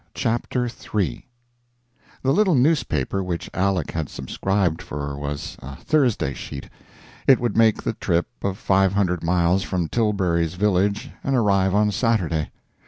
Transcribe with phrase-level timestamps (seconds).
[0.15, 1.27] CHAPTER III
[2.23, 6.69] The little newspaper which Aleck had subscribed for was a Thursday sheet;
[7.27, 11.91] it would make the trip of five hundred miles from Tilbury's village and arrive on
[11.91, 12.49] Saturday.